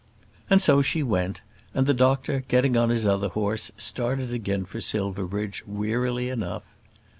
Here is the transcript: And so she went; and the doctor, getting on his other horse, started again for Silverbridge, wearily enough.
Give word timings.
And 0.49 0.63
so 0.63 0.81
she 0.81 1.03
went; 1.03 1.41
and 1.75 1.85
the 1.85 1.93
doctor, 1.93 2.41
getting 2.47 2.75
on 2.75 2.89
his 2.89 3.05
other 3.05 3.27
horse, 3.29 3.71
started 3.77 4.33
again 4.33 4.65
for 4.65 4.81
Silverbridge, 4.81 5.63
wearily 5.67 6.27
enough. 6.27 6.63